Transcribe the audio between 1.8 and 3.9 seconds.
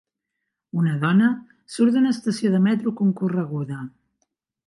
d'una estació de metro concorreguda.